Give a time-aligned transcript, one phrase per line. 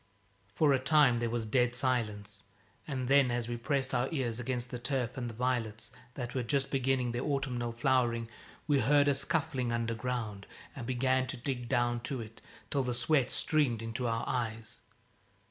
[0.51, 2.41] For a time there was dead silence,
[2.87, 6.41] and then as we pressed our ears against the turf and the violets, that were
[6.41, 8.27] just beginning their autumnal flowering,
[8.65, 12.41] we heard a scuffling underground and began to dig down to it,
[12.71, 14.79] till the sweat streamed into our eyes.